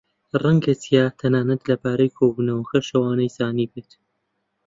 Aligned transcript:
ڕەنگە 0.41 0.73
چیا 0.83 1.03
تەنانەت 1.19 1.61
لەبارەی 1.69 2.15
کۆبوونەوەکەشەوە 2.17 3.09
نەیزانیبێت. 3.19 3.89